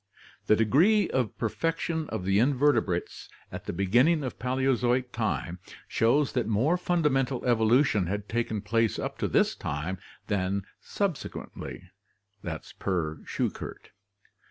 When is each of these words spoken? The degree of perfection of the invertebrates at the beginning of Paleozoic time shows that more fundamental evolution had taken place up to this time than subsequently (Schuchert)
The 0.47 0.55
degree 0.55 1.11
of 1.11 1.37
perfection 1.37 2.09
of 2.09 2.25
the 2.25 2.39
invertebrates 2.39 3.29
at 3.51 3.65
the 3.65 3.71
beginning 3.71 4.23
of 4.23 4.39
Paleozoic 4.39 5.11
time 5.11 5.59
shows 5.87 6.31
that 6.31 6.47
more 6.47 6.75
fundamental 6.75 7.45
evolution 7.45 8.07
had 8.07 8.27
taken 8.27 8.61
place 8.61 8.97
up 8.97 9.19
to 9.19 9.27
this 9.27 9.53
time 9.55 9.99
than 10.25 10.65
subsequently 10.79 11.91
(Schuchert) 12.43 13.91